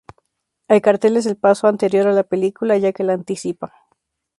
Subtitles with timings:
[0.67, 3.71] El cartel es el paso anterior a la película ya que la anticipa.